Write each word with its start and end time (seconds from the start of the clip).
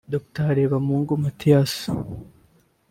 Dr 0.13 0.43
Harebamungu 0.49 1.13
Mathias 1.23 1.73